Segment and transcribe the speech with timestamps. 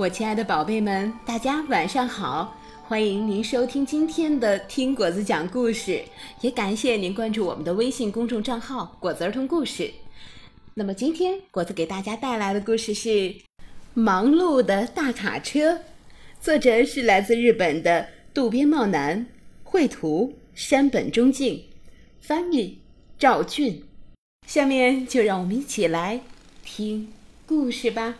[0.00, 2.56] 我亲爱的宝贝们，大家晚上好！
[2.88, 6.02] 欢迎您收听今天的听果子讲故事，
[6.40, 9.92] 也感谢您关注我们的微信公众账号“果子儿童故事”。
[10.72, 13.08] 那么今天果子给大家带来的故事是
[13.92, 15.74] 《忙碌的大卡车》，
[16.40, 19.26] 作者是来自日本的渡边茂男，
[19.62, 21.64] 绘图山本忠敬，
[22.22, 22.78] 翻译
[23.18, 23.84] 赵俊。
[24.46, 26.22] 下面就让我们一起来
[26.64, 27.12] 听
[27.44, 28.14] 故事吧。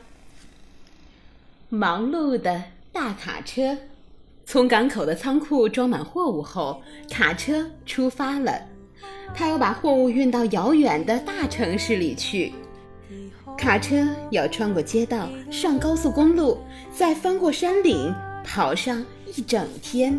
[1.73, 2.61] 忙碌的
[2.91, 3.79] 大卡车
[4.45, 8.61] 从港口的仓库装满货物后，卡车出发了。
[9.33, 12.53] 他要把货物运到遥远的大城市里去。
[13.57, 16.59] 卡车要穿过街道，上高速公路，
[16.93, 19.07] 再翻过山岭，跑上
[19.37, 20.19] 一整天。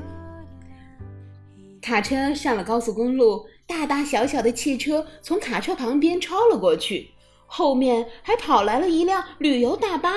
[1.82, 3.46] 卡车上了高速公路。
[3.68, 7.12] 大大小小的汽车从卡车旁边超了过去，
[7.46, 10.12] 后面还跑来了一辆旅游大巴。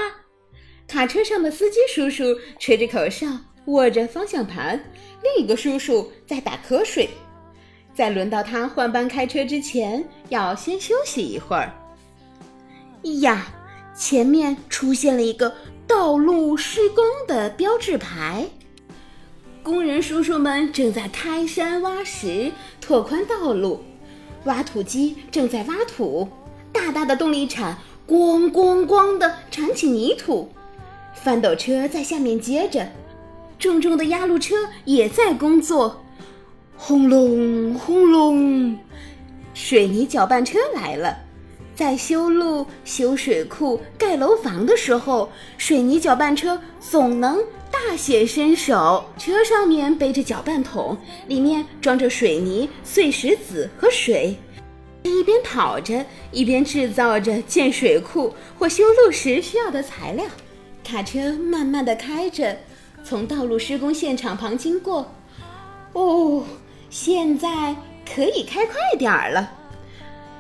[0.87, 3.27] 卡车上的司机叔叔吹着口哨，
[3.67, 4.83] 握着方向盘，
[5.23, 7.09] 另一个叔叔在打瞌睡。
[7.95, 11.73] 在轮到他换班开车之前，要先休息一会儿。
[13.21, 13.47] 呀，
[13.97, 15.55] 前面出现了一个
[15.87, 18.47] 道路施工的标志牌。
[19.63, 23.79] 工人叔叔们正在开山挖石，拓宽道路；
[24.45, 26.29] 挖土机正在挖土，
[26.73, 30.49] 大大的动力铲咣咣咣的铲起泥土；
[31.15, 32.87] 翻斗车在下面接着，
[33.59, 36.05] 重重的压路车也在工作。
[36.77, 38.77] 轰隆轰隆，
[39.55, 41.17] 水泥搅拌车来了。
[41.75, 47.43] 在修路、修水库、盖楼房的时候，水泥搅拌车总能。
[47.73, 54.37] 大显身手，车上面背着搅拌桶，里面装着水泥、碎石子和水，
[55.03, 60.25] 一边跑着，一边制造着建水库或修路时需要的材料。
[60.85, 62.59] 卡车慢慢的开着，
[63.03, 65.11] 从道路施工现场旁经过。
[65.95, 66.45] 哦，
[66.91, 67.75] 现在
[68.15, 69.51] 可以开快点儿了。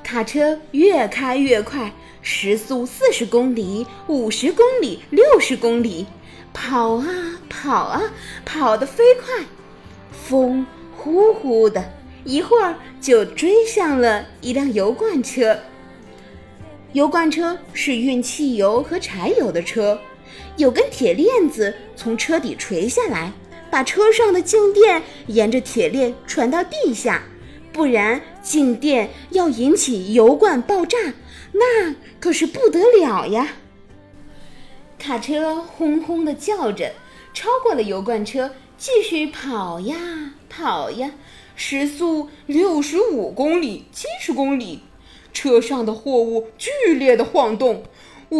[0.03, 1.91] 卡车越开越快，
[2.21, 6.07] 时速四十公里、五十公里、六十公里。
[6.53, 7.07] 跑啊
[7.49, 8.03] 跑啊，
[8.45, 9.45] 跑得飞快，
[10.13, 10.65] 风
[10.97, 11.83] 呼呼的，
[12.25, 15.59] 一会儿就追上了一辆油罐车。
[16.93, 19.99] 油罐车是运汽油和柴油的车，
[20.57, 23.33] 有根铁链子从车底垂下来，
[23.71, 27.23] 把车上的静电沿着铁链传到地下，
[27.73, 30.99] 不然静电要引起油罐爆炸，
[31.53, 33.55] 那可是不得了呀。
[34.99, 36.93] 卡车轰轰地叫着，
[37.35, 39.97] 超过了油罐车，继续跑呀
[40.49, 41.11] 跑呀，
[41.57, 44.81] 时速六十五公里、七十公里，
[45.33, 47.83] 车上的货物剧烈的晃动，
[48.31, 48.39] 呜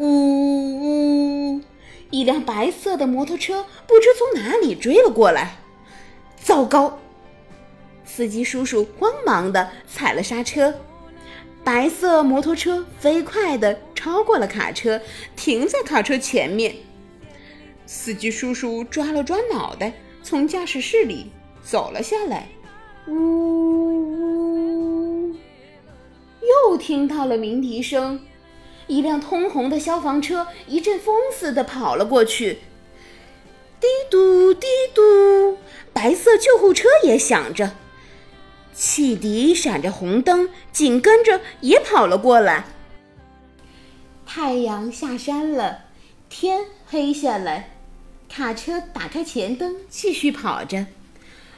[0.00, 0.80] 呜
[1.56, 1.60] 呜！
[2.10, 5.56] 一辆白色的摩托车不知从哪里追了过来，
[6.36, 6.98] 糟糕！
[8.04, 10.74] 司机叔叔慌忙地踩了刹车。
[11.64, 15.00] 白色摩托车飞快地超过了卡车，
[15.34, 16.74] 停在卡车前面。
[17.86, 19.92] 司机叔叔抓了抓脑袋，
[20.22, 21.30] 从驾驶室里
[21.62, 22.46] 走了下来。
[23.08, 23.14] 呜
[25.30, 25.34] 呜！
[26.40, 28.20] 又听到了鸣笛声，
[28.86, 32.58] 一辆通红的消防车一阵风似的跑了过去。
[33.80, 35.58] 滴嘟滴嘟，
[35.92, 37.72] 白色救护车也响着。
[38.74, 42.64] 汽笛闪着红灯，紧跟着也跑了过来。
[44.26, 45.84] 太阳下山了，
[46.28, 47.70] 天黑下来，
[48.28, 50.86] 卡车打开前灯，继续跑着，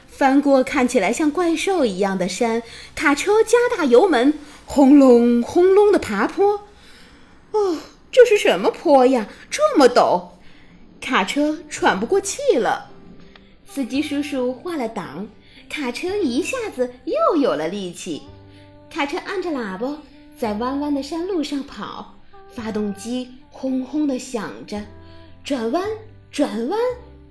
[0.07, 2.61] 翻过看起来像怪兽一样的山。
[2.93, 4.33] 卡车加大油门，
[4.65, 6.66] 轰隆轰隆的爬坡。
[7.57, 7.77] 哦，
[8.11, 9.27] 这是什么坡呀？
[9.49, 10.29] 这么陡，
[11.01, 12.91] 卡车喘不过气了。
[13.65, 15.27] 司机叔叔换了挡。
[15.69, 18.21] 卡车一下子又有了力气，
[18.89, 19.97] 卡车按着喇叭
[20.39, 22.15] 在弯弯的山路上跑，
[22.47, 24.81] 发动机轰轰地响着，
[25.43, 25.83] 转弯
[26.31, 26.79] 转弯，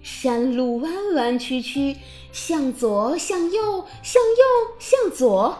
[0.02, 1.96] 山路弯弯曲曲，
[2.30, 5.56] 向左向右向右向左，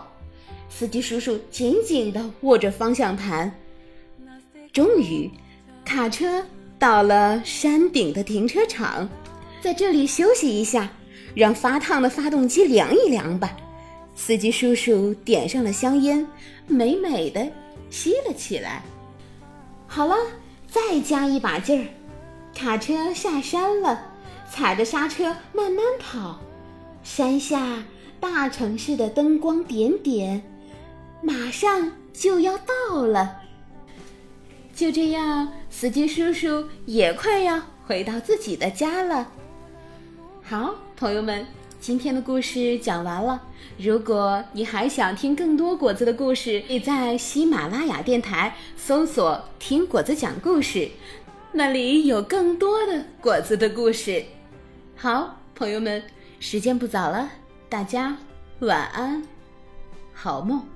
[0.69, 3.59] 司机叔叔紧紧地握着方向盘。
[4.77, 5.31] 终于，
[5.87, 6.45] 卡车
[6.79, 9.09] 到了山顶的停车场，
[9.63, 10.91] 在这里休息一下。
[11.35, 13.57] 让发烫的发动机凉一凉吧。
[14.15, 16.27] 司机叔叔点上了香烟，
[16.67, 17.51] 美美的
[17.89, 18.83] 吸了起来。
[19.87, 20.15] 好了，
[20.71, 21.87] 再加一把劲儿。
[22.55, 23.99] 卡车下山了，
[24.51, 26.39] 踩着刹车慢慢跑。
[27.03, 27.83] 山下
[28.21, 30.43] 大城市的灯光点点，
[31.23, 33.41] 马上就要到了。
[34.77, 39.27] 就这样，司机叔叔也快要回到自己的家了。
[40.43, 41.47] 好，朋友们，
[41.81, 43.43] 今天的故事讲完了。
[43.79, 50.87] 如果你还想听更多果子的故事，你在喜马拉雅电台搜索“听果子讲故事”，
[51.53, 54.23] 那里有更多的果子的故事。
[54.95, 56.03] 好，朋友们，
[56.39, 57.31] 时间不早了，
[57.71, 58.15] 大家
[58.59, 59.23] 晚安，
[60.13, 60.76] 好梦。